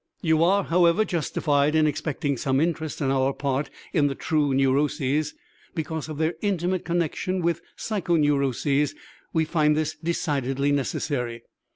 [0.23, 5.35] You are, however, justified in expecting some interest on our part in the true neuroses.
[5.75, 8.95] Because of their intimate connection with psychoneuroses
[9.31, 11.43] we find this decidedly necessary.